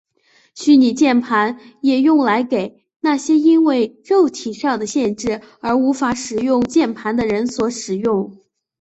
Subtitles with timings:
[0.55, 8.35] 虚拟键盘也用来给那些因为肉体上的限制而无法使用键盘的人所使用。